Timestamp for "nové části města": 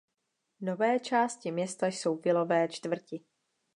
0.61-1.87